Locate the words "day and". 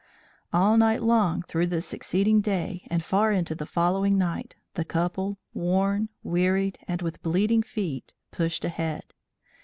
2.41-3.03